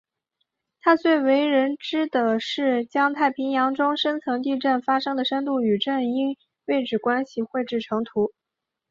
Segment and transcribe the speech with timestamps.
[0.79, 6.35] 他最为人所知的是将太平洋中深层地震发生的深度与震央
[6.65, 8.31] 位置关系绘制成图。